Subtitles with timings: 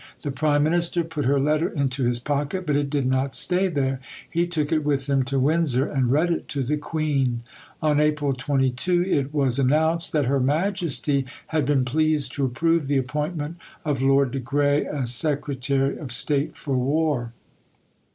[0.23, 3.99] The Prime Minister put her letter into his pocket, but it did not stay there.
[4.27, 7.43] He took it with him to Windsor and read it to the Queen.
[7.83, 12.97] On April 22 it was announced that Her Majesty had been pleased to approve the
[12.97, 17.31] appointment of Lord de Grey as Secretary of State for War.